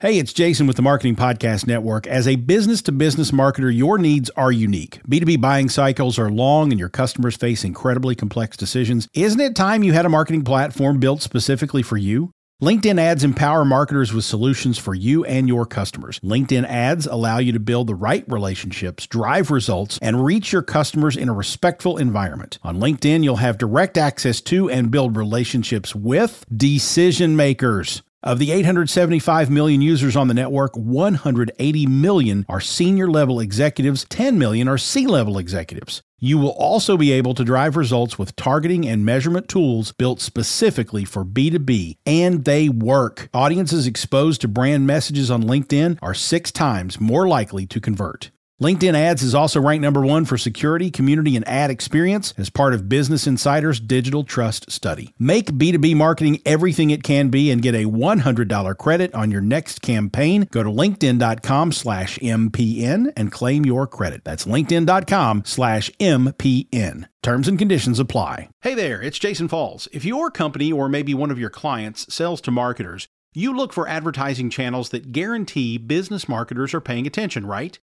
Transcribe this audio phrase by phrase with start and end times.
[0.00, 2.06] Hey, it's Jason with the Marketing Podcast Network.
[2.06, 5.00] As a business to business marketer, your needs are unique.
[5.08, 9.08] B2B buying cycles are long and your customers face incredibly complex decisions.
[9.14, 12.30] Isn't it time you had a marketing platform built specifically for you?
[12.62, 16.20] LinkedIn ads empower marketers with solutions for you and your customers.
[16.20, 21.16] LinkedIn ads allow you to build the right relationships, drive results, and reach your customers
[21.16, 22.58] in a respectful environment.
[22.62, 28.02] On LinkedIn, you'll have direct access to and build relationships with decision makers.
[28.26, 34.36] Of the 875 million users on the network, 180 million are senior level executives, 10
[34.36, 36.02] million are C level executives.
[36.18, 41.04] You will also be able to drive results with targeting and measurement tools built specifically
[41.04, 43.28] for B2B, and they work.
[43.32, 48.32] Audiences exposed to brand messages on LinkedIn are six times more likely to convert.
[48.58, 52.72] LinkedIn Ads is also ranked number one for security, community, and ad experience as part
[52.72, 55.12] of Business Insider's Digital Trust Study.
[55.18, 59.82] Make B2B marketing everything it can be and get a $100 credit on your next
[59.82, 60.48] campaign.
[60.50, 64.24] Go to linkedin.com slash MPN and claim your credit.
[64.24, 67.08] That's linkedin.com slash MPN.
[67.22, 68.48] Terms and conditions apply.
[68.62, 69.86] Hey there, it's Jason Falls.
[69.92, 73.86] If your company or maybe one of your clients sells to marketers, you look for
[73.86, 77.78] advertising channels that guarantee business marketers are paying attention, right?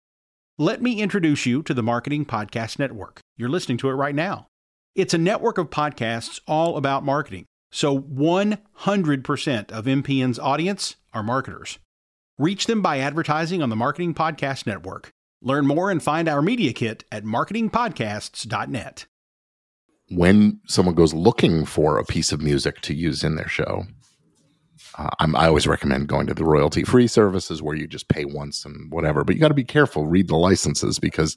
[0.60, 3.22] Let me introduce you to the Marketing Podcast Network.
[3.38, 4.50] You're listening to it right now.
[4.94, 7.46] It's a network of podcasts all about marketing.
[7.72, 11.80] So 100% of MPN's audience are marketers.
[12.38, 15.10] Reach them by advertising on the Marketing Podcast Network.
[15.42, 19.08] Learn more and find our media kit at marketingpodcasts.net.
[20.10, 23.88] When someone goes looking for a piece of music to use in their show,
[24.96, 28.66] uh, i always recommend going to the royalty free services where you just pay once
[28.66, 29.24] and whatever.
[29.24, 31.36] But you got to be careful, read the licenses because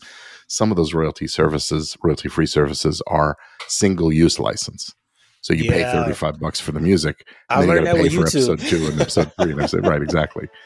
[0.48, 3.36] some of those royalty services, royalty free services, are
[3.68, 4.94] single use license.
[5.40, 5.72] So you yeah.
[5.72, 7.26] pay thirty five bucks for the music.
[7.50, 8.48] and I learned that with for YouTube.
[8.48, 9.52] episode two and episode three.
[9.52, 10.48] And I said, right, exactly.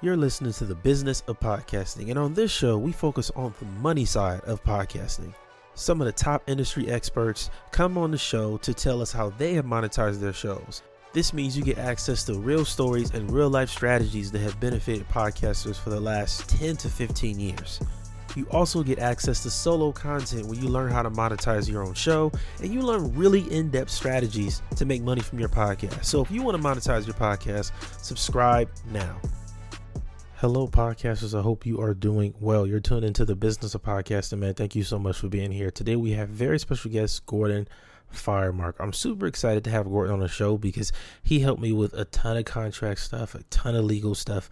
[0.00, 3.66] You're listening to the business of podcasting, and on this show, we focus on the
[3.66, 5.34] money side of podcasting.
[5.74, 9.54] Some of the top industry experts come on the show to tell us how they
[9.54, 10.82] have monetized their shows.
[11.14, 15.08] This means you get access to real stories and real life strategies that have benefited
[15.08, 17.80] podcasters for the last 10 to 15 years.
[18.36, 21.94] You also get access to solo content where you learn how to monetize your own
[21.94, 22.30] show
[22.60, 26.04] and you learn really in depth strategies to make money from your podcast.
[26.04, 29.18] So if you want to monetize your podcast, subscribe now.
[30.36, 31.36] Hello, podcasters.
[31.36, 32.66] I hope you are doing well.
[32.66, 34.52] You're tuned into the business of podcasting, man.
[34.52, 35.70] Thank you so much for being here.
[35.70, 37.66] Today we have very special guest, Gordon
[38.12, 38.74] Firemark.
[38.78, 40.92] I'm super excited to have Gordon on the show because
[41.22, 44.50] he helped me with a ton of contract stuff, a ton of legal stuff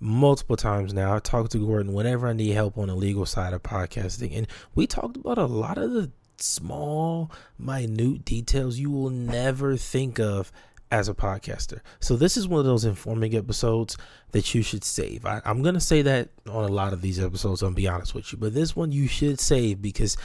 [0.00, 1.14] multiple times now.
[1.14, 4.36] I talk to Gordon whenever I need help on the legal side of podcasting.
[4.36, 10.20] And we talked about a lot of the small, minute details you will never think
[10.20, 10.52] of
[10.90, 11.80] as a podcaster.
[12.00, 13.96] So this is one of those informing episodes
[14.32, 15.26] that you should save.
[15.26, 18.32] I, am gonna say that on a lot of these episodes, I'll be honest with
[18.32, 18.38] you.
[18.38, 20.16] But this one you should save because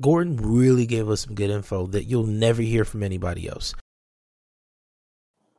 [0.00, 3.74] Gordon really gave us some good info that you'll never hear from anybody else.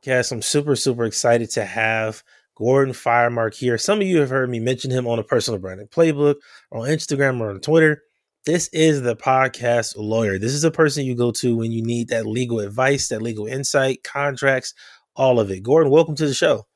[0.04, 2.22] Yes, I'm super, super excited to have
[2.54, 3.78] Gordon Firemark here.
[3.78, 6.36] Some of you have heard me mention him on a personal branding playbook,
[6.70, 8.02] or on Instagram, or on Twitter.
[8.46, 10.38] This is the podcast lawyer.
[10.38, 13.46] This is a person you go to when you need that legal advice, that legal
[13.46, 14.72] insight, contracts,
[15.16, 15.62] all of it.
[15.62, 16.66] Gordon, welcome to the show.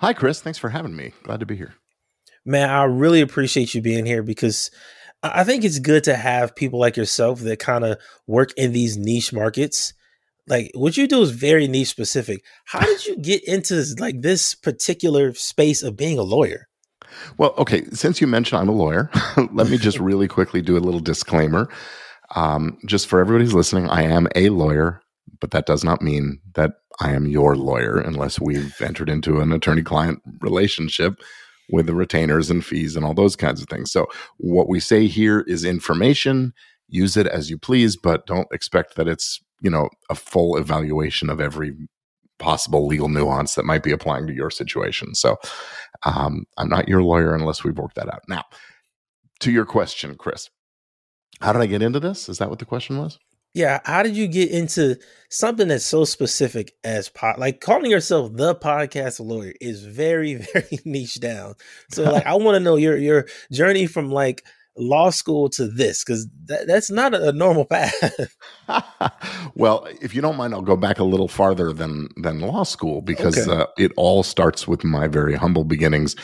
[0.00, 0.40] Hi, Chris.
[0.40, 1.12] Thanks for having me.
[1.22, 1.74] Glad to be here.
[2.44, 4.70] Man, I really appreciate you being here because
[5.24, 8.98] I think it's good to have people like yourself that kind of work in these
[8.98, 9.94] niche markets.
[10.46, 12.44] Like what you do is very niche specific.
[12.66, 16.68] How did you get into like this particular space of being a lawyer?
[17.38, 19.10] Well, okay, since you mentioned I'm a lawyer,
[19.52, 21.70] let me just really quickly do a little disclaimer.
[22.34, 25.00] Um, just for everybody's listening, I am a lawyer,
[25.40, 29.52] but that does not mean that I am your lawyer unless we've entered into an
[29.52, 31.20] attorney client relationship
[31.70, 33.90] with the retainers and fees and all those kinds of things.
[33.90, 34.06] So
[34.38, 36.52] what we say here is information.
[36.88, 41.30] Use it as you please, but don't expect that it's you know a full evaluation
[41.30, 41.74] of every
[42.38, 45.14] possible legal nuance that might be applying to your situation.
[45.14, 45.36] So
[46.04, 48.22] um, I'm not your lawyer unless we've worked that out.
[48.28, 48.42] Now,
[49.40, 50.50] to your question, Chris,
[51.40, 52.28] how did I get into this?
[52.28, 53.18] Is that what the question was?
[53.54, 54.96] Yeah how did you get into
[55.34, 60.78] something that's so specific as pod like calling yourself the podcast lawyer is very very
[60.84, 61.54] niche down.
[61.90, 64.44] So like i want to know your your journey from like
[64.76, 68.36] law school to this because that, that's not a, normal path.
[69.54, 73.02] Well if you don't mind i'll go back a little farther than than law school
[73.02, 73.62] because okay.
[73.62, 76.16] uh, it all starts with my very humble beginnings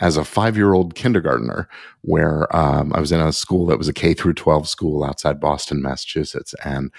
[0.00, 1.68] as a five year old kindergartner,
[2.02, 5.40] where um, I was in a school that was a K through 12 school outside
[5.40, 6.54] Boston, Massachusetts.
[6.64, 6.92] And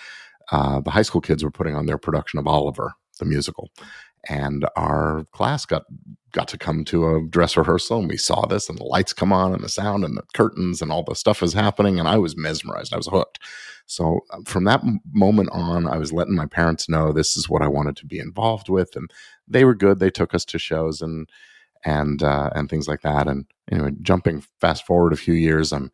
[0.51, 3.69] uh, the high school kids were putting on their production of Oliver, the musical.
[4.29, 5.83] and our class got
[6.31, 9.33] got to come to a dress rehearsal and we saw this and the lights come
[9.33, 12.17] on and the sound and the curtains and all the stuff is happening and I
[12.17, 12.93] was mesmerized.
[12.93, 13.39] I was hooked.
[13.87, 14.81] So uh, from that
[15.11, 18.19] moment on, I was letting my parents know this is what I wanted to be
[18.19, 19.11] involved with, and
[19.47, 19.99] they were good.
[19.99, 21.27] They took us to shows and
[21.85, 23.27] and uh, and things like that.
[23.27, 25.91] And anyway, jumping fast forward a few years, I'm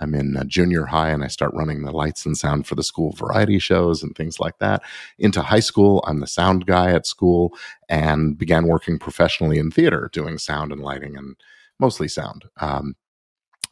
[0.00, 3.12] I'm in junior high and I start running the lights and sound for the school
[3.12, 4.82] variety shows and things like that.
[5.18, 7.54] Into high school, I'm the sound guy at school
[7.88, 11.36] and began working professionally in theater, doing sound and lighting and
[11.78, 12.44] mostly sound.
[12.60, 12.94] Um,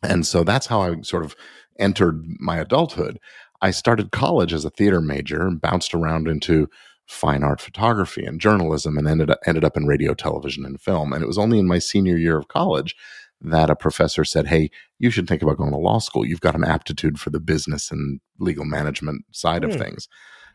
[0.03, 1.35] and so that's how I sort of
[1.79, 3.19] entered my adulthood.
[3.63, 6.69] I started college as a theater major and bounced around into
[7.07, 11.13] fine art photography and journalism and ended up, ended up in radio, television, and film.
[11.13, 12.97] And it was only in my senior year of college
[13.41, 16.25] that a professor said, Hey, you should think about going to law school.
[16.25, 19.67] You've got an aptitude for the business and legal management side mm.
[19.67, 19.83] of hmm.
[19.83, 20.09] things.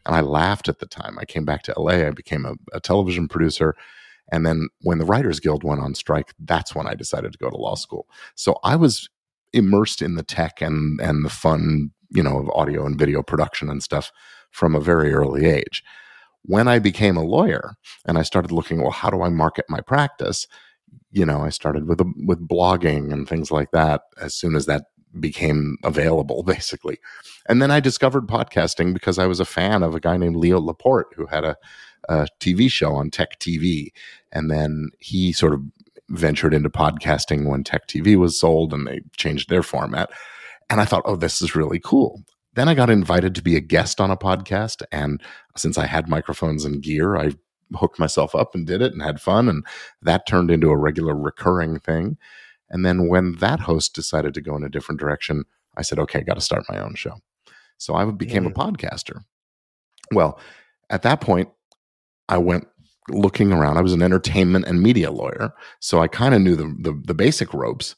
[0.05, 1.17] And I laughed at the time.
[1.19, 3.75] I came back to LA, I became a, a television producer.
[4.31, 7.49] And then when the Writers Guild went on strike, that's when I decided to go
[7.49, 8.07] to law school.
[8.35, 9.09] So I was
[9.53, 13.69] immersed in the tech and and the fun, you know, of audio and video production
[13.69, 14.11] and stuff
[14.51, 15.83] from a very early age.
[16.49, 17.75] When I became a lawyer
[18.05, 20.47] and I started looking, well, how do I market my practice?
[21.11, 24.85] you know, I started with with blogging and things like that as soon as that
[25.19, 26.99] became available, basically.
[27.47, 30.59] And then I discovered podcasting because I was a fan of a guy named Leo
[30.59, 31.55] Laporte who had a,
[32.07, 33.87] a TV show on Tech TV,
[34.31, 35.61] and then he sort of
[36.09, 40.09] ventured into podcasting when Tech TV was sold, and they changed their format.
[40.69, 42.23] And I thought, oh, this is really cool.
[42.53, 45.21] Then I got invited to be a guest on a podcast, and
[45.55, 47.31] since I had microphones and gear, I
[47.75, 49.47] hooked myself up and did it and had fun.
[49.47, 49.65] And
[50.01, 52.17] that turned into a regular recurring thing.
[52.69, 55.45] And then when that host decided to go in a different direction,
[55.77, 57.15] I said, okay, I got to start my own show.
[57.77, 58.51] So I became mm.
[58.51, 59.23] a podcaster.
[60.11, 60.39] Well,
[60.89, 61.49] at that point,
[62.27, 62.67] I went
[63.09, 63.77] looking around.
[63.77, 67.13] I was an entertainment and media lawyer, so I kind of knew the, the, the
[67.13, 67.95] basic ropes.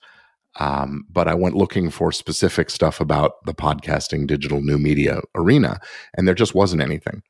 [0.59, 5.79] Um, but I went looking for specific stuff about the podcasting digital new media arena,
[6.15, 7.23] and there just wasn't anything.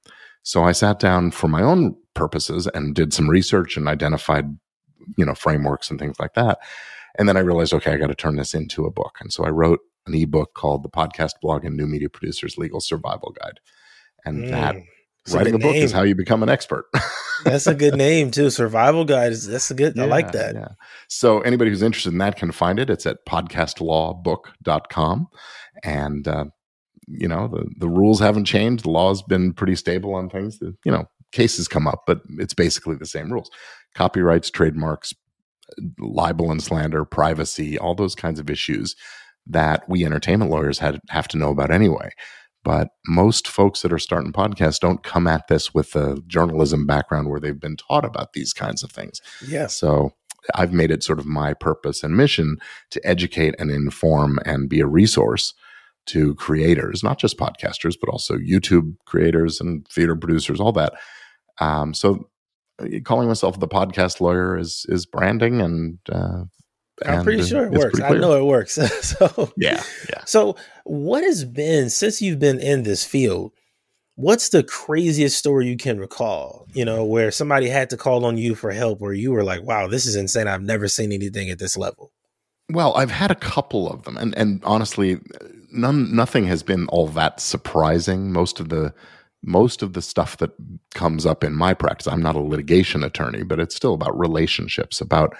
[0.43, 4.45] So I sat down for my own purposes and did some research and identified,
[5.17, 6.59] you know, frameworks and things like that.
[7.17, 9.17] And then I realized, okay, I got to turn this into a book.
[9.19, 12.79] And so I wrote an ebook called The Podcast Blog and New Media Producers Legal
[12.79, 13.59] Survival Guide.
[14.25, 14.75] And mm, that
[15.31, 16.85] writing a, a book is how you become an expert.
[17.43, 18.49] that's a good name too.
[18.49, 20.55] Survival Guide is that's a good yeah, I like that.
[20.55, 20.69] Yeah.
[21.07, 22.89] So anybody who's interested in that can find it.
[22.89, 25.27] It's at podcastlawbook.com.
[25.83, 26.45] And uh,
[27.07, 28.85] you know the the rules haven't changed.
[28.85, 30.59] The law's been pretty stable on things.
[30.59, 33.49] That, You know, cases come up, but it's basically the same rules:
[33.95, 35.13] copyrights, trademarks,
[35.99, 38.95] libel and slander, privacy, all those kinds of issues
[39.47, 42.11] that we entertainment lawyers had have to know about anyway.
[42.63, 47.29] But most folks that are starting podcasts don't come at this with a journalism background
[47.29, 49.19] where they've been taught about these kinds of things.
[49.47, 49.67] Yeah.
[49.67, 50.13] So
[50.55, 52.57] I've made it sort of my purpose and mission
[52.91, 55.53] to educate and inform and be a resource
[56.07, 60.93] to creators, not just podcasters, but also YouTube creators and theater producers, all that.
[61.59, 62.27] Um, so
[63.03, 66.43] calling myself the podcast lawyer is is branding and uh,
[67.05, 67.99] I'm pretty sure it works.
[67.99, 68.73] I know it works.
[69.01, 70.23] so yeah, yeah.
[70.25, 73.53] So what has been since you've been in this field?
[74.15, 76.67] What's the craziest story you can recall?
[76.73, 79.63] You know, where somebody had to call on you for help, where you were like,
[79.63, 80.47] "Wow, this is insane!
[80.47, 82.11] I've never seen anything at this level."
[82.69, 85.19] Well, I've had a couple of them, and and honestly,
[85.71, 88.31] none nothing has been all that surprising.
[88.31, 88.93] Most of the
[89.43, 90.51] most of the stuff that
[90.93, 95.01] comes up in my practice, I'm not a litigation attorney, but it's still about relationships,
[95.01, 95.35] about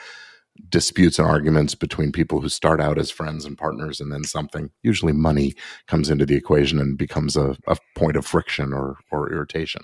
[0.70, 4.72] disputes and arguments between people who start out as friends and partners, and then something,
[4.84, 5.54] usually money,
[5.88, 9.84] comes into the equation and becomes a, a point of friction or or irritation.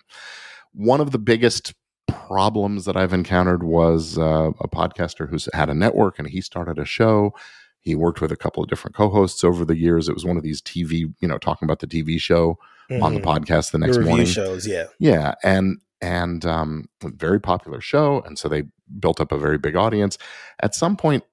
[0.74, 1.74] One of the biggest
[2.08, 6.80] problems that I've encountered was uh, a podcaster who's had a network and he started
[6.80, 7.34] a show.
[7.82, 10.10] He worked with a couple of different co-hosts over the years.
[10.10, 12.58] It was one of these TV, you know, talking about the TV show
[12.90, 13.04] mm-hmm.
[13.04, 13.30] on the mm-hmm.
[13.30, 14.26] podcast the next the morning.
[14.26, 18.64] Shows, yeah, yeah, and and um, very popular show, and so they
[19.00, 20.18] built up a very big audience.
[20.62, 21.24] At some point,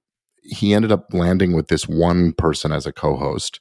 [0.42, 3.60] he ended up landing with this one person as a co-host,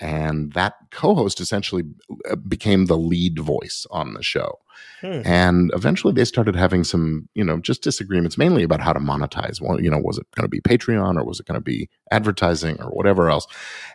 [0.00, 1.84] and that co-host essentially
[2.30, 4.58] uh, became the lead voice on the show
[5.00, 5.22] hmm.
[5.24, 9.60] and eventually they started having some you know just disagreements mainly about how to monetize
[9.60, 11.88] well you know was it going to be patreon or was it going to be
[12.10, 13.46] advertising or whatever else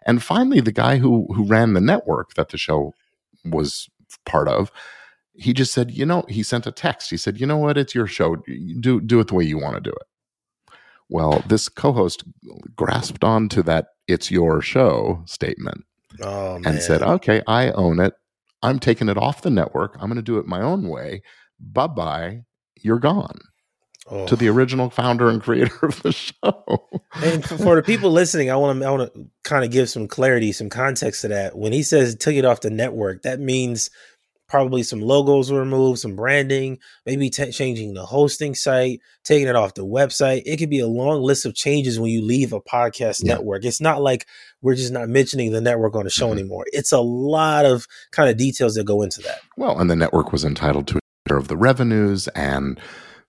[0.05, 2.93] and finally the guy who who ran the network that the show
[3.45, 3.89] was
[4.25, 4.71] part of
[5.33, 7.95] he just said you know he sent a text he said you know what it's
[7.95, 8.35] your show
[8.79, 10.07] do do it the way you want to do it
[11.11, 12.23] well, this co host
[12.77, 15.83] grasped onto that it's your show statement
[16.23, 18.13] oh, and said, okay, I own it.
[18.63, 19.95] I'm taking it off the network.
[19.95, 21.21] I'm going to do it my own way.
[21.59, 22.43] Bye bye.
[22.81, 23.39] You're gone.
[24.07, 24.25] oh.
[24.25, 24.53] to the oh.
[24.53, 26.87] original founder and creator of the show.
[27.15, 30.07] and for the people listening, I want to I want to kind of give some
[30.07, 31.57] clarity, some context to that.
[31.57, 33.89] When he says took it off the network, that means
[34.51, 39.55] probably some logos were removed, some branding, maybe t- changing the hosting site, taking it
[39.55, 40.43] off the website.
[40.45, 43.35] It could be a long list of changes when you leave a podcast yeah.
[43.35, 43.63] network.
[43.63, 44.27] It's not like
[44.61, 46.39] we're just not mentioning the network on the show mm-hmm.
[46.39, 46.65] anymore.
[46.73, 49.39] It's a lot of kind of details that go into that.
[49.55, 52.77] Well, and the network was entitled to of the revenues and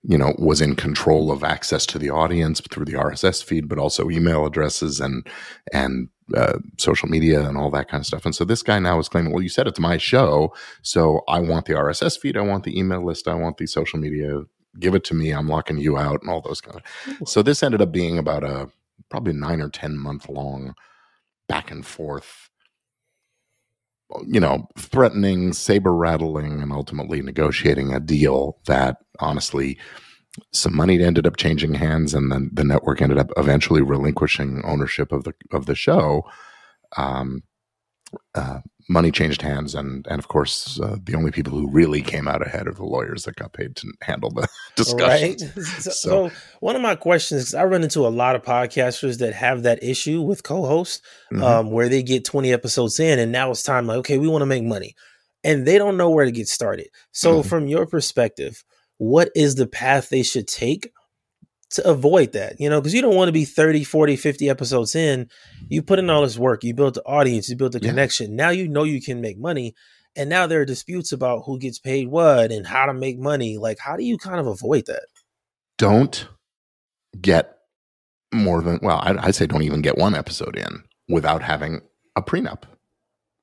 [0.02, 3.78] you know was in control of access to the audience through the RSS feed, but
[3.78, 5.24] also email addresses and
[5.72, 8.24] and uh, social media and all that kind of stuff.
[8.24, 11.40] And so this guy now is claiming, well, you said it's my show, so I
[11.40, 14.42] want the RSS feed, I want the email list, I want the social media.
[14.78, 15.32] Give it to me.
[15.32, 17.28] I'm locking you out, and all those kind of.
[17.28, 18.70] So this ended up being about a
[19.10, 20.74] probably nine or ten month long
[21.46, 22.48] back and forth
[24.26, 29.78] you know, threatening, saber rattling, and ultimately negotiating a deal that honestly
[30.52, 35.12] some money ended up changing hands, and then the network ended up eventually relinquishing ownership
[35.12, 36.24] of the of the show.
[36.96, 37.42] Um,
[38.34, 42.28] uh, money changed hands, and and of course, uh, the only people who really came
[42.28, 45.28] out ahead are the lawyers that got paid to handle the discussion.
[45.30, 45.42] Right.
[45.82, 49.62] So, so, one of my questions, I run into a lot of podcasters that have
[49.64, 51.42] that issue with co-hosts, mm-hmm.
[51.42, 54.42] um, where they get twenty episodes in, and now it's time like, okay, we want
[54.42, 54.94] to make money,
[55.44, 56.88] and they don't know where to get started.
[57.12, 57.48] So, mm-hmm.
[57.48, 58.64] from your perspective,
[59.02, 60.92] what is the path they should take
[61.70, 64.94] to avoid that, you know, because you don't want to be 30, 40, 50 episodes
[64.94, 65.28] in.
[65.68, 67.88] You put in all this work, you built the audience, you built the yeah.
[67.88, 68.36] connection.
[68.36, 69.74] Now you know you can make money.
[70.14, 73.58] And now there are disputes about who gets paid what and how to make money.
[73.58, 75.06] Like, how do you kind of avoid that?
[75.78, 76.28] Don't
[77.20, 77.56] get
[78.32, 81.80] more than, well, I, I say don't even get one episode in without having
[82.14, 82.62] a prenup.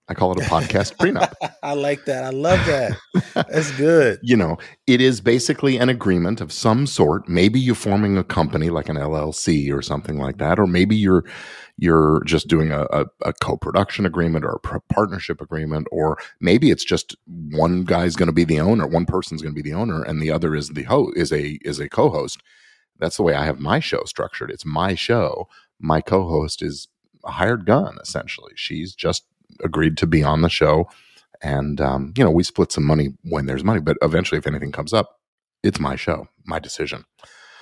[0.10, 1.34] I call it a podcast prenup.
[1.63, 2.24] I like that.
[2.24, 2.98] I love that.
[3.36, 4.20] That's good.
[4.24, 7.30] you know, it is basically an agreement of some sort.
[7.30, 11.24] Maybe you're forming a company like an LLC or something like that, or maybe you're
[11.78, 16.72] you're just doing a, a, a co-production agreement or a pr- partnership agreement, or maybe
[16.72, 17.16] it's just
[17.51, 20.22] one guy's going to be the owner, one person's going to be the owner, and
[20.22, 22.42] the other is the host is a is a co-host.
[22.98, 24.50] That's the way I have my show structured.
[24.50, 25.48] It's my show.
[25.80, 26.88] My co-host is
[27.24, 28.54] a hired gun essentially.
[28.56, 29.25] She's just
[29.63, 30.89] agreed to be on the show.
[31.41, 34.72] And, um, you know, we split some money when there's money, but eventually, if anything
[34.72, 35.20] comes up,
[35.63, 37.06] it's my show, my decision.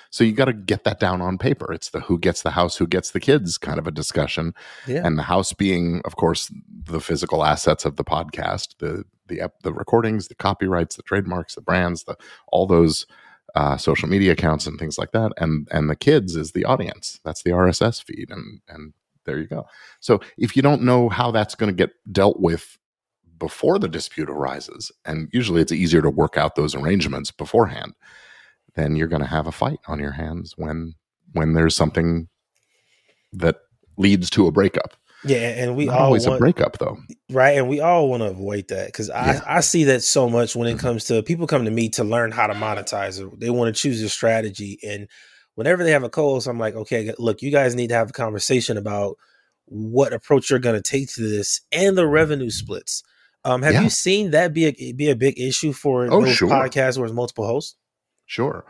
[0.09, 1.71] So you got to get that down on paper.
[1.71, 4.53] It's the who gets the house, who gets the kids kind of a discussion.
[4.87, 5.05] Yeah.
[5.05, 6.51] And the house being, of course,
[6.85, 11.61] the physical assets of the podcast, the the the recordings, the copyrights, the trademarks, the
[11.61, 12.15] brands, the
[12.47, 13.05] all those
[13.55, 15.33] uh, social media accounts and things like that.
[15.37, 17.19] And and the kids is the audience.
[17.23, 18.93] That's the RSS feed and and
[19.27, 19.67] there you go.
[19.99, 22.79] So if you don't know how that's going to get dealt with
[23.37, 27.93] before the dispute arises, and usually it's easier to work out those arrangements beforehand,
[28.75, 30.93] then you're going to have a fight on your hands when
[31.33, 32.27] when there's something
[33.33, 33.57] that
[33.97, 34.95] leads to a breakup.
[35.25, 36.97] Yeah, and we Not all always want, a breakup though,
[37.31, 37.57] right?
[37.57, 39.41] And we all want to avoid that because yeah.
[39.45, 40.79] I I see that so much when it mm-hmm.
[40.87, 43.19] comes to people come to me to learn how to monetize.
[43.19, 43.39] it.
[43.39, 45.07] They want to choose a strategy, and
[45.57, 48.13] whenever they have a co-host, I'm like, okay, look, you guys need to have a
[48.13, 49.17] conversation about
[49.65, 53.03] what approach you're going to take to this and the revenue splits.
[53.43, 53.81] Um, have yeah.
[53.81, 56.49] you seen that be a be a big issue for oh, those sure.
[56.49, 57.75] podcasts where there's multiple hosts?
[58.27, 58.65] Sure.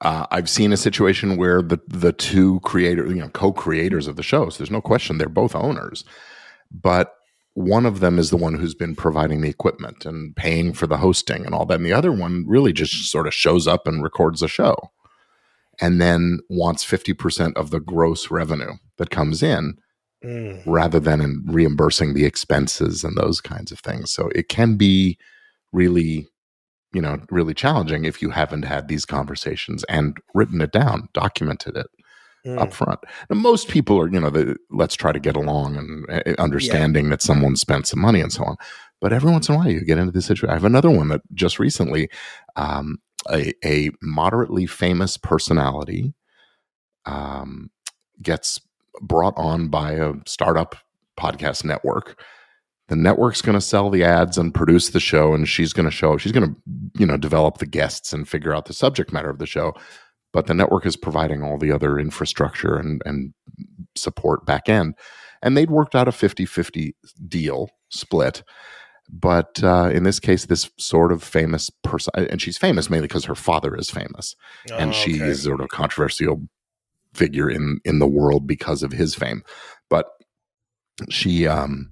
[0.00, 4.22] Uh, I've seen a situation where the the two creators, you know, co-creators of the
[4.24, 6.04] shows, there's no question they're both owners,
[6.72, 7.14] but
[7.52, 10.96] one of them is the one who's been providing the equipment and paying for the
[10.96, 14.02] hosting and all that, and the other one really just sort of shows up and
[14.02, 14.90] records a show
[15.80, 19.74] and then wants 50% of the gross revenue that comes in
[20.24, 20.62] mm.
[20.66, 24.10] rather than in reimbursing the expenses and those kinds of things.
[24.10, 25.18] So it can be
[25.72, 26.26] really,
[26.92, 31.76] you know, really challenging if you haven't had these conversations and written it down, documented
[31.76, 31.86] it.
[32.46, 32.60] Mm.
[32.60, 33.00] up front.
[33.30, 37.06] Now, most people are, you know, the, let's try to get along and uh, understanding
[37.06, 37.12] yeah.
[37.12, 38.56] that someone spent some money and so on.
[39.00, 40.50] But every once in a while, you get into this situation.
[40.50, 42.10] I have another one that just recently,
[42.56, 42.98] um,
[43.30, 46.14] a, a moderately famous personality
[47.06, 47.70] um,
[48.22, 48.60] gets
[49.00, 50.76] brought on by a startup
[51.18, 52.20] podcast network.
[52.88, 55.90] The network's going to sell the ads and produce the show, and she's going to
[55.90, 56.60] show, she's going to,
[56.98, 59.72] you know, develop the guests and figure out the subject matter of the show.
[60.32, 63.32] But the network is providing all the other infrastructure and, and
[63.96, 64.94] support back end.
[65.42, 66.96] And they'd worked out a 50 50
[67.28, 68.42] deal split
[69.10, 73.24] but uh, in this case, this sort of famous person, and she's famous mainly because
[73.24, 74.34] her father is famous,
[74.70, 75.30] oh, and she okay.
[75.30, 76.42] is sort of controversial
[77.12, 79.42] figure in in the world because of his fame.
[79.88, 80.06] But
[81.10, 81.90] she um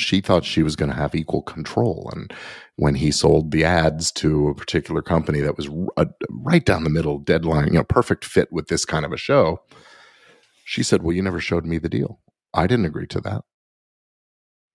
[0.00, 2.10] she thought she was going to have equal control.
[2.14, 2.32] And
[2.76, 6.90] when he sold the ads to a particular company that was r- right down the
[6.90, 9.60] middle, deadline, you know, perfect fit with this kind of a show,
[10.64, 12.20] she said, Well, you never showed me the deal.
[12.54, 13.42] I didn't agree to that.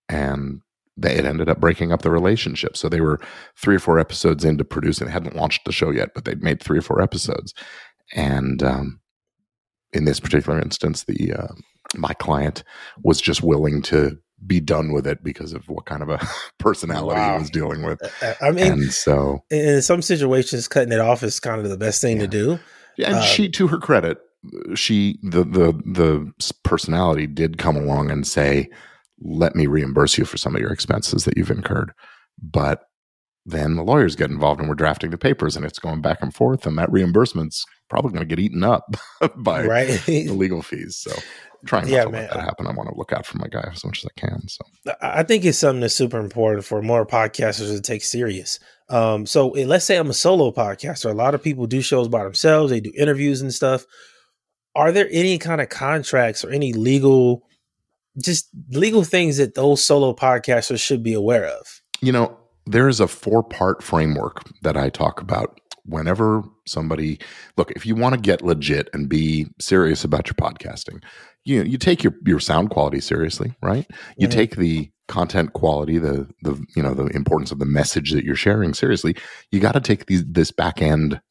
[0.08, 0.62] And
[1.04, 2.78] it ended up breaking up the relationship.
[2.78, 3.20] So they were
[3.58, 5.08] three or four episodes into producing.
[5.08, 7.54] They hadn't launched the show yet, but they'd made three or four episodes.
[8.16, 9.00] And um,
[9.94, 11.54] in this particular instance, the uh,
[11.96, 12.64] my client
[13.04, 16.20] was just willing to be done with it because of what kind of a
[16.60, 17.34] personality wow.
[17.34, 18.02] he was dealing with.
[18.04, 21.70] Uh, uh, I mean, and so in some situations, cutting it off is kind of
[21.70, 22.24] the best thing yeah.
[22.24, 22.60] to do.
[22.98, 24.20] Yeah, and uh, she, to her credit,
[24.76, 26.32] she the the the
[26.64, 28.70] personality did come along and say,
[29.22, 31.94] "Let me reimburse you for some of your expenses that you've incurred,"
[32.42, 32.84] but
[33.48, 36.34] then the lawyers get involved and we're drafting the papers and it's going back and
[36.34, 38.96] forth and that reimbursement's probably going to get eaten up
[39.38, 40.02] by right.
[40.08, 41.12] the legal fees so
[41.66, 42.22] trying yeah, not to man.
[42.22, 42.68] let that happen.
[42.68, 44.48] I want to look out for my guy as much as I can.
[44.48, 44.64] So
[45.02, 48.60] I think it's something that's super important for more podcasters to take serious.
[48.90, 51.10] Um, so let's say I'm a solo podcaster.
[51.10, 52.72] A lot of people do shows by themselves.
[52.72, 53.86] They do interviews and stuff.
[54.76, 57.44] Are there any kind of contracts or any legal,
[58.22, 61.82] just legal things that those solo podcasters should be aware of?
[62.02, 67.20] You know, there is a four part framework that I talk about whenever somebody
[67.58, 71.00] look if you want to get legit and be serious about your podcasting
[71.46, 73.86] you you take your your sound quality seriously, right?
[74.18, 74.38] You mm-hmm.
[74.38, 78.36] take the content quality, the the you know the importance of the message that you're
[78.36, 79.16] sharing seriously.
[79.52, 81.22] You got to take these this back end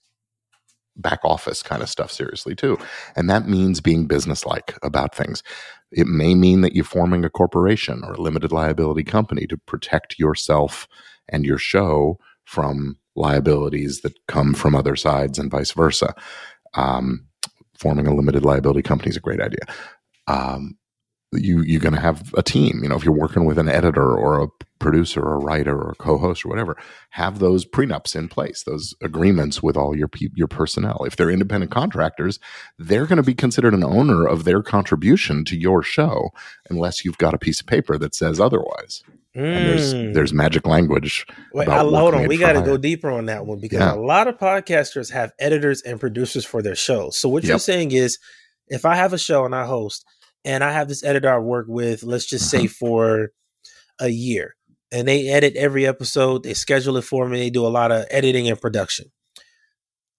[0.97, 2.79] back office kind of stuff seriously too.
[3.17, 5.43] And that means being businesslike about things.
[5.91, 10.19] It may mean that you're forming a corporation or a limited liability company to protect
[10.19, 10.87] yourself
[11.29, 16.15] and your show from liabilities that come from other sides and vice versa.
[16.75, 17.27] Um,
[17.79, 19.67] forming a limited liability company is a great idea
[20.27, 20.77] um,
[21.37, 22.81] you you're going to have a team.
[22.83, 24.49] You know, if you're working with an editor or a
[24.79, 26.76] producer or a writer or a co-host or whatever,
[27.11, 31.05] have those prenups in place, those agreements with all your pe- your personnel.
[31.07, 32.38] If they're independent contractors,
[32.79, 36.31] they're going to be considered an owner of their contribution to your show,
[36.69, 39.02] unless you've got a piece of paper that says otherwise.
[39.37, 39.56] Mm.
[39.56, 40.13] And there's hmm.
[40.13, 41.26] there's magic language.
[41.52, 43.95] Wait, I, hold on, we got to go deeper on that one because yeah.
[43.95, 47.17] a lot of podcasters have editors and producers for their shows.
[47.19, 47.49] So what yep.
[47.49, 48.19] you're saying is,
[48.69, 50.04] if I have a show and I host
[50.45, 52.75] and I have this editor I work with, let's just say uh-huh.
[52.78, 53.28] for
[54.00, 54.57] a year.
[54.93, 58.07] And they edit every episode, they schedule it for me, they do a lot of
[58.11, 59.07] editing and production.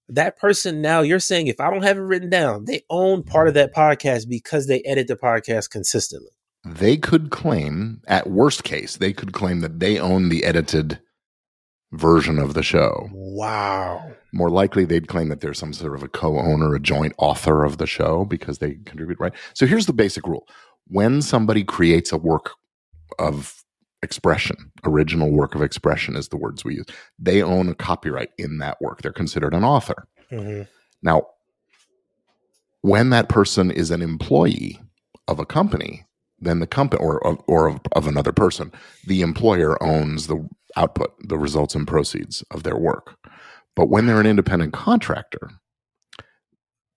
[0.08, 3.48] That person now, you're saying if I don't have it written down, they own part
[3.48, 6.30] of that podcast because they edit the podcast consistently.
[6.64, 11.00] They could claim, at worst case, they could claim that they own the edited
[11.92, 13.08] version of the show.
[13.12, 14.12] Wow.
[14.32, 17.64] More likely, they'd claim that there's some sort of a co owner, a joint author
[17.64, 19.32] of the show because they contribute, right?
[19.54, 20.46] So here's the basic rule
[20.88, 22.52] when somebody creates a work
[23.18, 23.64] of
[24.02, 26.86] expression, original work of expression is the words we use,
[27.18, 29.02] they own a copyright in that work.
[29.02, 30.06] They're considered an author.
[30.30, 30.62] Mm-hmm.
[31.02, 31.26] Now,
[32.82, 34.80] when that person is an employee
[35.26, 36.05] of a company,
[36.38, 38.72] then the company or or of, of another person,
[39.06, 40.46] the employer owns the
[40.76, 43.16] output, the results and proceeds of their work.
[43.74, 45.50] But when they're an independent contractor,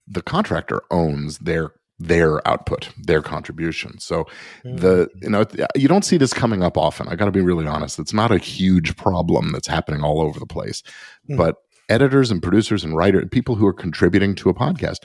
[0.07, 3.99] the contractor owns their their output, their contribution.
[3.99, 4.25] So
[4.63, 5.23] the mm.
[5.23, 7.07] you know you don't see this coming up often.
[7.07, 7.99] I got to be really honest.
[7.99, 10.81] It's not a huge problem that's happening all over the place.
[11.29, 11.37] Mm.
[11.37, 11.57] But
[11.89, 14.99] editors and producers and writers, people who are contributing to a podcast,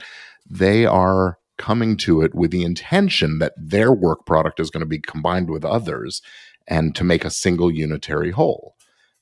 [0.49, 4.85] they are coming to it with the intention that their work product is going to
[4.85, 6.21] be combined with others
[6.67, 8.75] and to make a single unitary whole.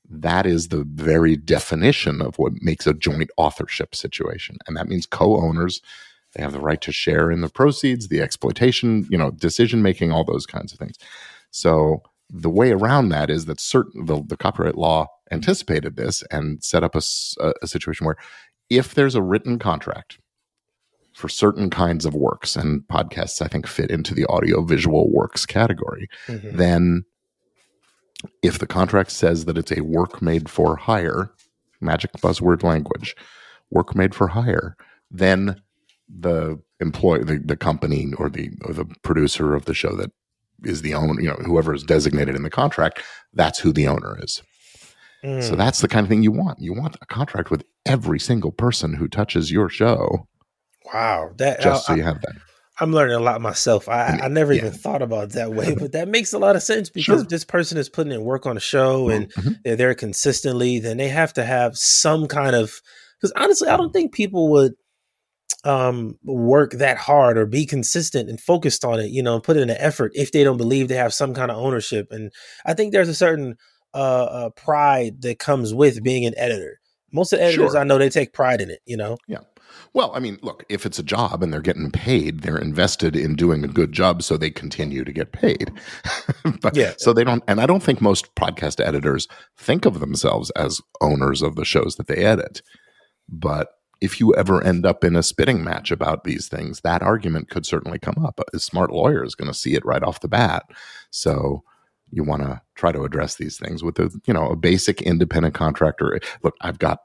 [0.10, 4.58] That is the very definition of what makes a joint authorship situation.
[4.67, 5.82] And that means co owners,
[6.34, 10.12] they have the right to share in the proceeds, the exploitation, you know, decision making,
[10.12, 10.98] all those kinds of things.
[11.52, 16.63] So the way around that is that certain the, the copyright law anticipated this and
[16.63, 17.02] set up a,
[17.62, 18.17] a situation where
[18.69, 20.17] if there's a written contract
[21.13, 25.45] for certain kinds of works and podcasts i think fit into the audio visual works
[25.45, 26.58] category mm-hmm.
[26.58, 27.06] then
[28.41, 31.32] if the contract says that it's a work made for hire,
[31.82, 33.15] magic buzzword language,
[33.69, 34.76] work made for hire,
[35.10, 35.62] then
[36.08, 40.12] the employee, the, the company or the or the producer of the show that
[40.63, 43.02] is the owner, you know, whoever is designated in the contract,
[43.34, 44.41] that's who the owner is.
[45.23, 45.43] Mm.
[45.43, 46.60] So that's the kind of thing you want.
[46.60, 50.28] You want a contract with every single person who touches your show.
[50.91, 52.36] Wow, that just so you have that.
[52.80, 53.88] I'm learning a lot myself.
[53.88, 54.62] I, I never yeah.
[54.62, 57.28] even thought about that way, but that makes a lot of sense because sure.
[57.30, 59.52] this person is putting in work on a show and mm-hmm.
[59.63, 60.80] they're there consistently.
[60.80, 62.82] Then they have to have some kind of
[63.19, 64.74] because honestly, I don't think people would.
[65.65, 69.56] um work that hard or be consistent and focused on it you know and put
[69.56, 72.34] in an effort if they don't believe they have some kind of ownership and
[72.65, 73.56] i think there's a certain
[73.93, 76.82] uh, uh pride that comes with being an editor
[77.13, 77.80] most of the editors Sure.
[77.80, 79.39] i know they take pride in it you know Yeah.
[79.94, 83.36] Well, I mean, look, if it's a job and they're getting paid, they're invested in
[83.36, 85.72] doing a good job so they continue to get paid.
[86.62, 86.94] but Yeah.
[86.98, 91.42] so they don't and I don't think most podcast editors think of themselves as owners
[91.42, 92.62] of the shows that they edit.
[93.30, 93.70] But
[94.02, 97.66] if you ever end up in a spitting match about these things, that argument could
[97.66, 98.42] certainly come up.
[98.54, 100.64] A smart lawyer is going to see it right off the bat.
[101.10, 101.64] So
[102.12, 105.56] you want to try to address these things with a, you know, a basic independent
[105.56, 106.20] contractor.
[106.44, 107.00] Look, I've got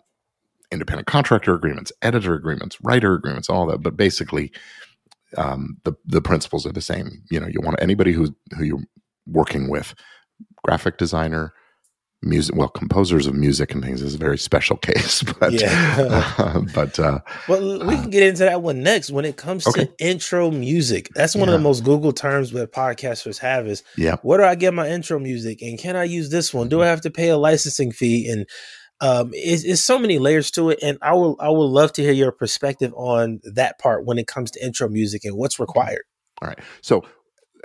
[0.70, 3.82] independent contractor agreements, editor agreements, writer agreements, all that.
[3.82, 4.52] But basically,
[5.36, 7.22] um, the the principles are the same.
[7.30, 8.84] You know, you want anybody who who you're
[9.26, 9.94] working with,
[10.64, 11.52] graphic designer,
[12.22, 15.22] music, well, composers of music and things is a very special case.
[15.22, 16.62] But Yeah.
[16.74, 19.84] but uh, well we can get into that one next when it comes Okay.
[19.84, 24.16] to intro music that's one of the most google terms that podcasters have is yeah,
[24.22, 25.62] where do I get my intro music?
[25.62, 26.68] And can I use this one?
[26.68, 28.28] Do I have to pay a licensing fee?
[28.28, 28.46] And
[29.00, 30.78] um, it's, it's so many layers to it.
[30.82, 34.26] And I will I would love to hear your perspective on that part when it
[34.26, 36.02] comes to intro music and what's required.
[36.42, 36.58] All right.
[36.82, 37.04] So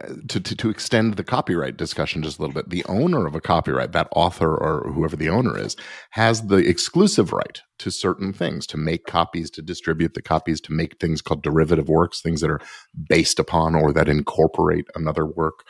[0.03, 3.35] uh, to, to to extend the copyright discussion just a little bit, the owner of
[3.35, 5.75] a copyright, that author or whoever the owner is,
[6.11, 10.73] has the exclusive right to certain things, to make copies, to distribute the copies, to
[10.73, 12.61] make things called derivative works, things that are
[13.07, 15.63] based upon or that incorporate another work,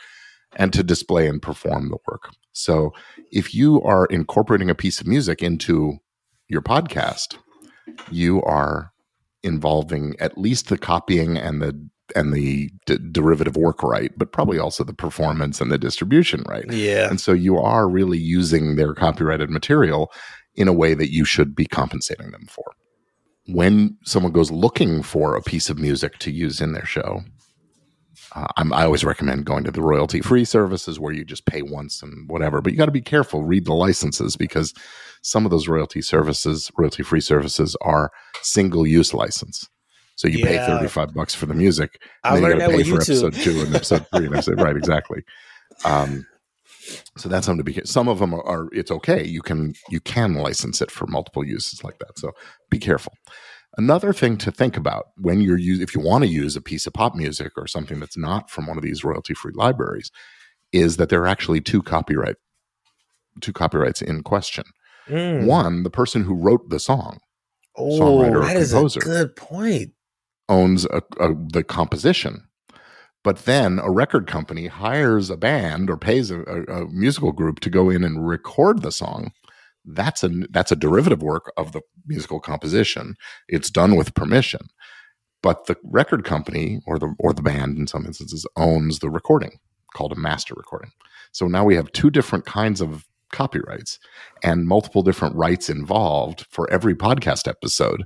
[0.56, 2.30] and to display and perform the work.
[2.52, 2.92] So
[3.32, 5.98] if you are incorporating a piece of music into
[6.48, 7.36] your podcast,
[8.10, 8.92] you are
[9.42, 14.58] involving at least the copying and the and the d- derivative work right, but probably
[14.58, 16.70] also the performance and the distribution right.
[16.70, 17.08] Yeah.
[17.08, 20.12] And so you are really using their copyrighted material
[20.54, 22.64] in a way that you should be compensating them for.
[23.46, 27.22] When someone goes looking for a piece of music to use in their show,
[28.34, 31.62] uh, I'm, I always recommend going to the royalty free services where you just pay
[31.62, 32.60] once and whatever.
[32.60, 34.74] But you got to be careful, read the licenses because
[35.22, 38.10] some of those royalty services, royalty free services, are
[38.42, 39.68] single use license.
[40.16, 42.00] So you pay 35 bucks for the music.
[42.22, 43.28] I and then learned you gotta with pay for YouTube.
[43.28, 45.22] episode two and episode three and episode right, exactly.
[45.84, 46.24] Um,
[47.16, 47.80] so that's something to be.
[47.84, 48.68] Some of them are, are.
[48.72, 49.24] It's okay.
[49.24, 52.18] You can you can license it for multiple uses like that.
[52.18, 52.32] So
[52.70, 53.14] be careful.
[53.76, 56.86] Another thing to think about when you're use if you want to use a piece
[56.86, 60.10] of pop music or something that's not from one of these royalty free libraries,
[60.72, 62.36] is that there are actually two copyright
[63.40, 64.64] two copyrights in question.
[65.08, 65.46] Mm.
[65.46, 67.18] One, the person who wrote the song
[67.76, 69.00] Oh, songwriter or that is a composer.
[69.00, 69.92] good point.
[70.48, 72.46] owns a, a, the composition.
[73.24, 77.70] But then a record company hires a band or pays a, a musical group to
[77.70, 79.32] go in and record the song.
[79.84, 83.16] That's a that's a derivative work of the musical composition.
[83.48, 84.60] It's done with permission,
[85.42, 89.58] but the record company or the or the band in some instances owns the recording,
[89.94, 90.90] called a master recording.
[91.32, 93.98] So now we have two different kinds of copyrights
[94.42, 98.04] and multiple different rights involved for every podcast episode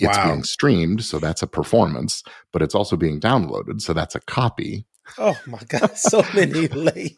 [0.00, 0.26] it's Wow.
[0.26, 4.84] being streamed so that's a performance but it's also being downloaded so that's a copy
[5.16, 7.16] Oh my God, so many layers.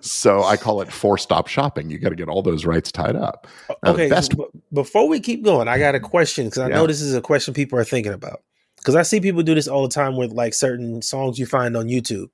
[0.00, 3.16] so i call it four stop shopping you got to get all those rights tied
[3.16, 3.46] up
[3.84, 6.68] Now, okay, best- so b- before we keep going, I got a question because I
[6.68, 8.42] know this is a question people are thinking about.
[8.78, 11.76] Because I see people do this all the time with like certain songs you find
[11.76, 12.26] on YouTube.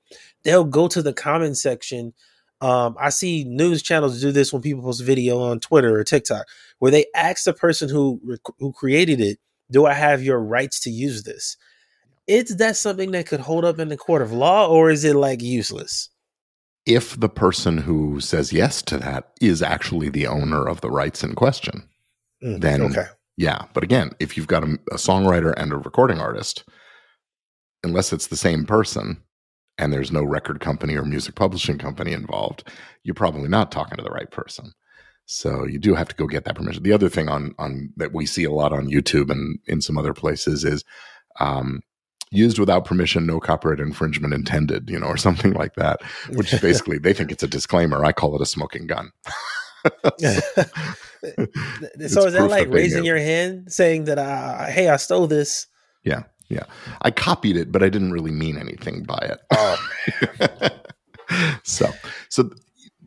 [0.44, 2.14] They'll go to the comment section.
[2.62, 6.46] Um, I see news channels do this when people post video on Twitter or TikTok,
[6.78, 9.38] where they ask the person who rec- who created it,
[9.70, 11.56] "Do I have your rights to use this?"
[12.28, 15.16] Is that something that could hold up in the court of law, or is it
[15.16, 16.10] like useless?
[16.86, 21.22] if the person who says yes to that is actually the owner of the rights
[21.22, 21.86] in question
[22.42, 23.64] Mm, Then- okay, yeah.
[23.74, 26.64] But again if you've got a, a songwriter and a recording artist
[27.84, 29.22] unless it's the same person
[29.76, 32.62] and there's no record company or music publishing company involved
[33.02, 34.72] you're probably not talking to the right person.
[35.26, 36.82] So you do have to go get that permission.
[36.84, 39.98] The other thing on on that we see a lot on youtube and in some
[39.98, 40.84] other places is
[41.40, 41.80] um
[42.30, 46.60] used without permission no copyright infringement intended you know or something like that which is
[46.62, 49.10] basically they think it's a disclaimer i call it a smoking gun
[50.18, 50.40] so
[51.22, 55.66] It's is that like that raising your hand, saying that, uh, "Hey, I stole this"?
[56.04, 56.24] Yeah.
[56.48, 56.64] Yeah.
[57.02, 59.38] I copied it, but I didn't really mean anything by it.
[59.52, 60.70] Oh,
[61.62, 61.90] so,
[62.30, 62.50] so,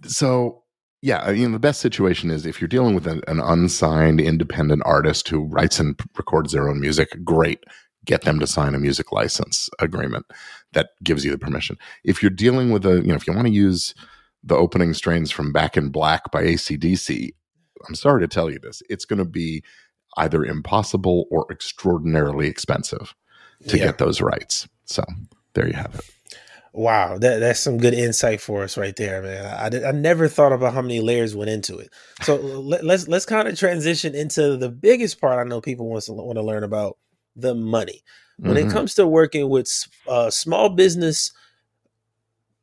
[0.05, 0.63] so,
[1.01, 1.21] yeah.
[1.23, 5.27] I mean, the best situation is if you're dealing with an, an unsigned independent artist
[5.27, 7.10] who writes and records their own music.
[7.23, 7.63] Great,
[8.05, 10.25] get them to sign a music license agreement
[10.73, 11.77] that gives you the permission.
[12.03, 13.93] If you're dealing with a, you know, if you want to use
[14.43, 17.29] the opening strains from Back in Black by ACDC,
[17.87, 19.63] I'm sorry to tell you this, it's going to be
[20.17, 23.13] either impossible or extraordinarily expensive
[23.67, 23.85] to Yeah.
[23.85, 24.67] get those rights.
[24.85, 25.03] So
[25.53, 26.01] there you have it.
[26.73, 29.45] Wow, that that's some good insight for us right there, man.
[29.45, 31.89] I, I never thought about how many layers went into it.
[32.21, 35.37] So let, let's let's kind of transition into the biggest part.
[35.37, 36.97] I know people want to want to learn about
[37.36, 38.04] the money
[38.38, 38.72] when it Mhm.
[38.72, 39.70] comes to working with
[40.08, 41.32] uh, small business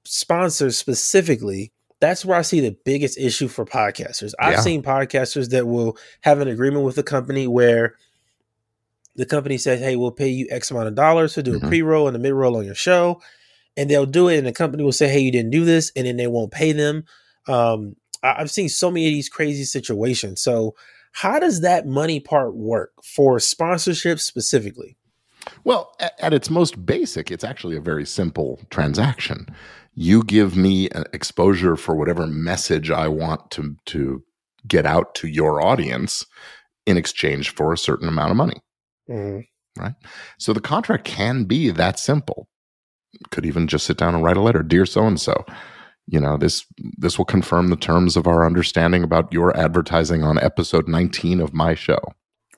[0.05, 1.73] sponsors specifically.
[2.01, 4.33] That's where I see the biggest issue for podcasters.
[4.39, 4.61] I've Yeah.
[4.61, 7.97] seen podcasters that will have an agreement with a company where
[9.17, 11.69] the company says, "Hey, we'll pay you X amount of dollars to do a Mhm.
[11.69, 13.21] pre-roll and a mid-roll on your show,"
[13.77, 16.07] and they'll do it, and the company will say, "Hey, you didn't do this," and
[16.07, 17.05] then they won't pay them.
[17.49, 20.41] Um, I- I've seen so many of these crazy situations.
[20.41, 20.77] So,
[21.13, 24.97] how does that money part work for sponsorship specifically?
[25.65, 29.47] Well, at, at its most basic, it's actually a very simple transaction.
[29.95, 34.23] You give me an exposure for whatever message I want to to
[34.67, 36.27] get out to your audience
[36.87, 38.61] in exchange for a certain amount of money.
[39.09, 39.83] Mm-hmm.
[39.83, 39.95] Right?
[40.39, 42.49] So the contract can be that simple.
[43.31, 45.45] Could even just sit down and write a letter, dear so and so.
[46.11, 46.65] You know, this
[46.97, 51.53] this will confirm the terms of our understanding about your advertising on episode 19 of
[51.53, 52.01] my show.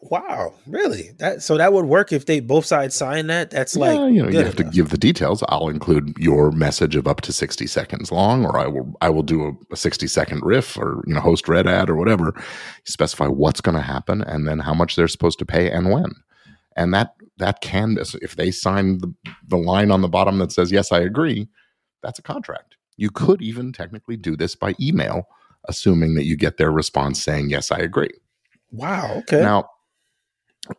[0.03, 1.11] Wow, really?
[1.19, 3.51] That so that would work if they both sides sign that.
[3.51, 5.45] That's like you know, you have to give the details.
[5.49, 9.23] I'll include your message of up to 60 seconds long, or I will I will
[9.23, 12.33] do a, a 60 second riff or you know, host red ad or whatever.
[12.85, 16.13] Specify what's going to happen and then how much they're supposed to pay and when.
[16.77, 19.15] And that that can if they sign the,
[19.49, 21.47] the line on the bottom that says yes, I agree,
[22.03, 22.77] that's a contract.
[23.01, 25.27] You could even technically do this by email,
[25.69, 28.11] assuming that you get their response saying yes, I agree.
[28.71, 29.15] Wow.
[29.21, 29.41] Okay.
[29.41, 29.71] Now,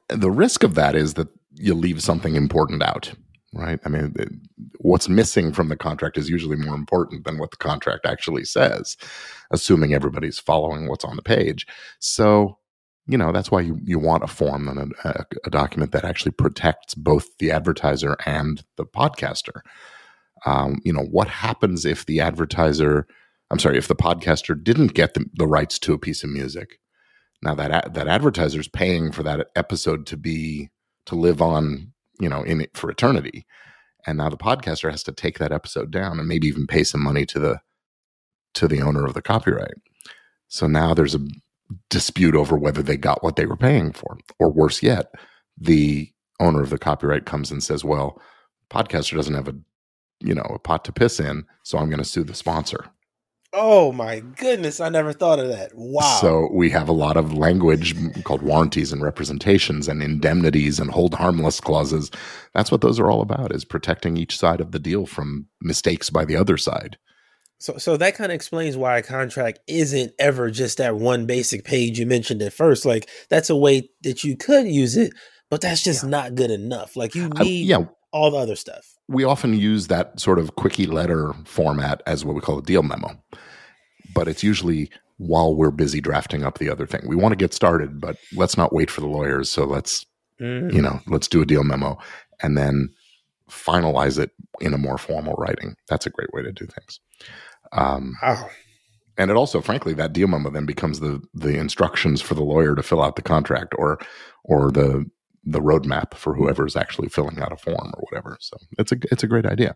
[0.07, 3.11] the risk of that is that you leave something important out,
[3.53, 3.79] right?
[3.85, 4.29] I mean, it-
[4.77, 8.97] what's missing from the contract is usually more important than what the contract actually says,
[9.49, 11.65] assuming everybody's following what's on the page.
[11.99, 12.59] So,
[13.07, 16.05] you know, that's why you, you want a form and a, a, a document that
[16.05, 19.61] actually protects both the advertiser and the podcaster.
[20.45, 23.07] Um, you know, what happens if the advertiser,
[23.51, 26.79] I'm sorry, if the podcaster didn't get the, the rights to a piece of music?
[27.43, 30.69] Now that a- that advertiser's paying for that episode to be
[31.07, 33.45] to live on, you know, in it for eternity,
[34.05, 37.01] and now the podcaster has to take that episode down and maybe even pay some
[37.03, 37.59] money to the
[38.53, 39.75] to the owner of the copyright.
[40.49, 41.25] So now there's a
[41.89, 45.07] dispute over whether they got what they were paying for, or worse yet,
[45.57, 48.21] the owner of the copyright comes and says, "Well,
[48.69, 49.55] podcaster doesn't have a
[50.21, 52.85] you know a pot to piss in, so I'm going to sue the sponsor."
[53.53, 55.71] oh my goodness, I never thought of that.
[55.75, 56.19] Wow.
[56.21, 61.13] So we have a lot of language called warranties and representations and indemnities and hold
[61.15, 62.11] harmless clauses.
[62.53, 66.09] That's what those are all about is protecting each side of the deal from mistakes
[66.09, 66.97] by the other side.
[67.59, 71.63] So, so that kind of explains why a contract isn't ever just that one basic
[71.63, 72.85] page you mentioned at first.
[72.85, 75.13] Like that's a way that you could use it,
[75.49, 76.95] but that's just not good enough.
[76.95, 78.90] Like you I- need yeah, all the other stuff.
[79.07, 82.83] We often use that sort of quickie letter format as what we call a deal
[82.83, 83.09] memo.
[84.13, 87.01] But it's usually while we're busy drafting up the other thing.
[87.05, 89.49] We want to get started, but let's not wait for the lawyers.
[89.49, 90.05] So let's
[90.39, 90.73] Mhm.
[90.73, 91.99] you know, let's do a deal memo
[92.41, 92.89] and then
[93.49, 95.75] finalize it in a more formal writing.
[95.87, 96.99] That's a great way to do things.
[97.73, 98.49] Um, Wow.
[99.17, 102.75] and it also, frankly, that deal memo then becomes the the instructions for the lawyer
[102.75, 103.99] to fill out the contract or
[104.43, 105.05] or the
[105.43, 108.37] the roadmap for whoever's actually filling out a form or whatever.
[108.39, 109.75] So it's a it's a great idea.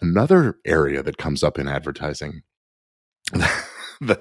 [0.00, 2.42] Another area that comes up in advertising
[4.00, 4.20] the,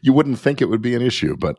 [0.00, 1.56] you wouldn't think it would be an issue, but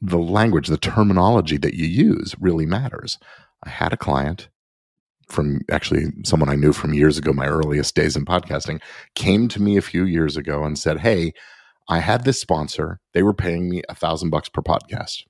[0.00, 3.18] the language, the terminology that you use really matters.
[3.64, 4.48] I had a client
[5.28, 8.80] from actually someone I knew from years ago, my earliest days in podcasting,
[9.14, 11.32] came to me a few years ago and said, Hey,
[11.88, 13.00] I had this sponsor.
[13.14, 15.24] They were paying me a thousand bucks per podcast.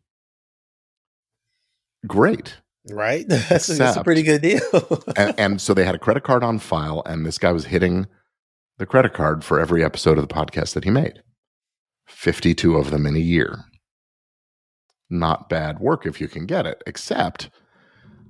[2.06, 2.56] Great.
[2.90, 3.28] Right.
[3.28, 5.02] That's, a, that's a pretty good deal.
[5.16, 8.06] and, and so they had a credit card on file, and this guy was hitting
[8.78, 11.22] the credit card for every episode of the podcast that he made
[12.06, 13.64] 52 of them in a year.
[15.11, 17.50] Not bad work if you can get it, except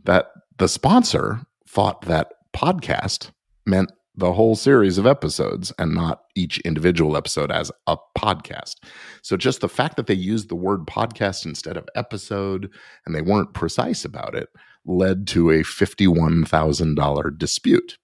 [0.04, 0.26] that
[0.59, 3.31] the sponsor thought that podcast
[3.66, 8.74] meant the whole series of episodes and not each individual episode as a podcast.
[9.22, 12.68] So just the fact that they used the word podcast instead of episode
[13.07, 14.48] and they weren't precise about it
[14.85, 17.96] led to a $51,000 dispute.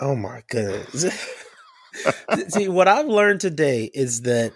[0.00, 1.04] Oh my goodness.
[2.48, 4.52] See, what I've learned today is that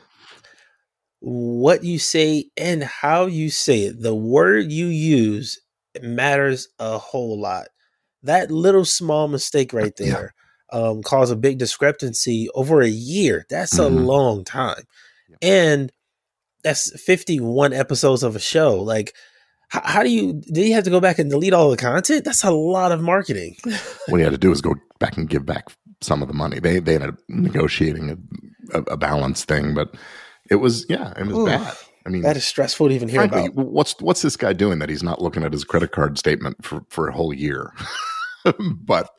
[1.20, 5.60] what you say and how you say it, the word you use
[6.00, 7.68] matters a whole lot.
[8.22, 10.12] That little small mistake right Yeah.
[10.12, 10.34] there
[10.72, 13.44] um, caused a big discrepancy over a year.
[13.50, 14.04] That's a Mhm.
[14.06, 14.82] long time.
[15.28, 15.36] Yeah.
[15.42, 15.92] And
[16.62, 18.76] that's 51 episodes of a show.
[18.80, 19.14] Like,
[19.68, 22.24] how, how, do you, do you have to go back and delete all the content?
[22.24, 23.56] That's a lot of marketing.
[24.08, 25.68] what he had to do is go back and give back
[26.02, 26.60] some of the money.
[26.60, 28.10] They, they ended up negotiating
[28.72, 29.94] a, a, a balance thing, but
[30.50, 31.76] it was, yeah, it was Ooh, bad.
[32.10, 33.66] I mean, that is stressful to even hear frankly, about.
[33.66, 36.82] What's, what's this guy doing that he's not looking at his credit card statement for,
[36.88, 37.72] for a whole year?
[38.84, 39.10] but,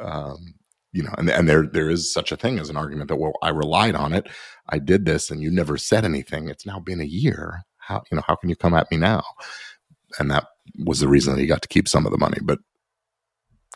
[0.00, 0.54] um,
[0.92, 3.32] you know, and, and there there is such a thing as an argument that well,
[3.42, 4.28] I relied on it,
[4.68, 6.48] I did this, and you never said anything.
[6.48, 7.62] It's now been a year.
[7.78, 9.22] How you know how can you come at me now?
[10.18, 10.46] And that
[10.84, 12.38] was the reason that he got to keep some of the money.
[12.42, 12.58] But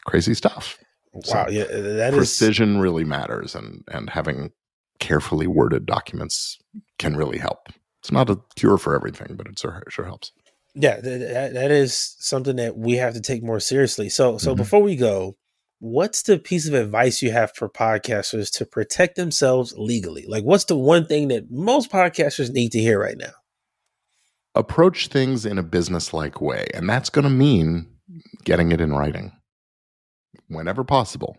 [0.06, 0.78] crazy stuff.
[1.14, 2.82] Wow, so yeah, that precision is...
[2.82, 4.52] really matters, and and having
[4.98, 6.58] carefully worded documents
[6.98, 7.68] can really help.
[8.06, 10.30] It's not a cure for everything, but it sure, sure helps.
[10.76, 14.08] Yeah, that, that is something that we have to take more seriously.
[14.10, 14.58] So, so mm-hmm.
[14.58, 15.36] before we go,
[15.80, 20.24] what's the piece of advice you have for podcasters to protect themselves legally?
[20.28, 23.32] Like, what's the one thing that most podcasters need to hear right now?
[24.54, 27.88] Approach things in a business like way, and that's going to mean
[28.44, 29.32] getting it in writing.
[30.46, 31.38] Whenever possible,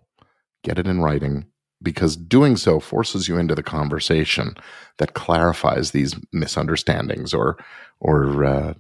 [0.66, 1.46] get it in writing
[1.82, 4.56] because doing so forces you into the conversation
[4.98, 7.58] that clarifies these misunderstandings or
[8.00, 8.74] or uh,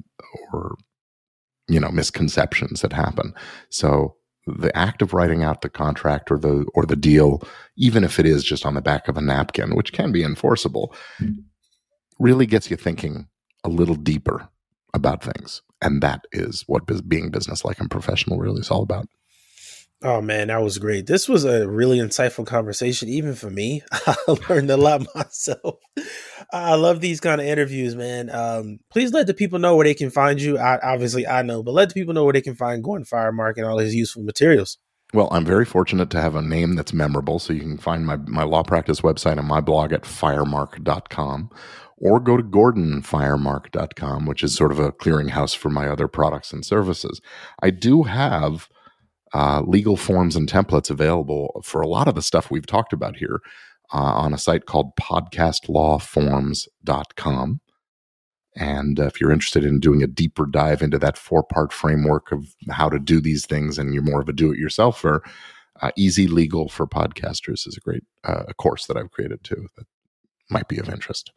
[0.51, 0.75] or
[1.67, 3.33] you know misconceptions that happen.
[3.69, 7.43] So the act of writing out the contract or the or the deal,
[7.75, 10.93] even if it is just on the back of a napkin, which can be enforceable,
[12.19, 13.27] really gets you thinking
[13.63, 14.49] a little deeper
[14.93, 19.07] about things, and that is what being business-like and professional really is all about.
[20.03, 21.07] Oh man, that was great.
[21.07, 23.81] This was a really insightful conversation, even for me.
[23.91, 24.15] I
[24.47, 25.79] learned a lot myself.
[26.53, 28.29] I love these kind of interviews, man.
[28.29, 30.59] Um, please let the people know where they can find you.
[30.59, 33.53] I, obviously, I know, but let the people know where they can find Gordon Firemark
[33.57, 34.77] and all his useful materials.
[35.13, 37.39] Well, I'm very fortunate to have a name that's memorable.
[37.39, 41.49] So you can find my, my law practice website and my blog at firemark.com
[41.97, 46.63] or go to gordonfiremark.com, which is sort of a clearinghouse for my other products and
[46.63, 47.21] services.
[47.63, 48.69] I do have
[49.33, 53.17] uh, legal forms and templates available for a lot of the stuff we've talked about
[53.17, 53.41] here
[53.93, 57.61] uh, on a site called podcastlawforms.com.
[58.55, 62.55] And if you're interested in doing a deeper dive into that four part framework of
[62.71, 65.19] how to do these things and you're more of a do it yourselfer,
[65.81, 69.85] uh, Easy Legal for Podcasters is a great uh, course that I've created too that
[70.49, 71.31] might be of interest.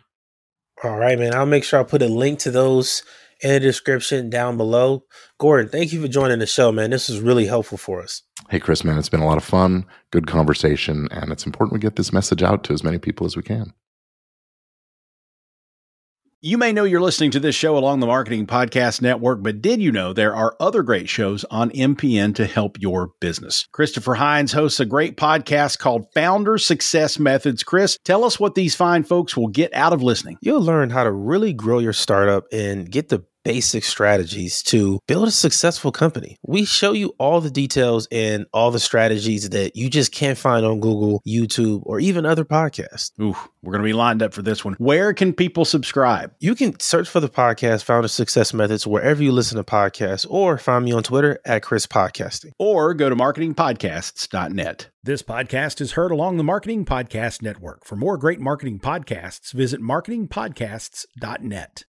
[0.83, 1.35] All right, man.
[1.35, 3.03] I'll make sure I put a link to those
[3.42, 5.05] in the description down below.
[5.38, 6.90] Gordon, thank you for joining the show, man.
[6.90, 8.22] This is really helpful for us.
[8.48, 11.81] Hey, Chris, man, it's been a lot of fun, good conversation, and it's important we
[11.81, 13.72] get this message out to as many people as we can.
[16.42, 19.83] You may know you're listening to this show along the Marketing Podcast Network, but did
[19.83, 23.68] you know there are other great shows on MPN to help your business?
[23.72, 27.62] Christopher Hines hosts a great podcast called Founder Success Methods.
[27.62, 30.38] Chris, tell us what these fine folks will get out of listening.
[30.40, 35.29] You'll learn how to really grow your startup and get the basic strategies to build
[35.29, 36.38] a successful company.
[36.42, 40.64] We show you all the details and all the strategies that you just can't find
[40.66, 43.12] on Google, YouTube, or even other podcasts.
[43.20, 44.74] Ooh, we're going to be lined up for this one.
[44.74, 46.33] Where can people subscribe?
[46.40, 50.59] You can search for the podcast Founder Success Methods wherever you listen to podcasts or
[50.59, 52.53] find me on Twitter at Chris Podcasting.
[52.59, 54.88] Or go to marketingpodcasts.net.
[55.03, 57.87] This podcast is heard along the Marketing Podcast Network.
[57.87, 61.79] For more great marketing podcasts, visit marketingpodcasts.net.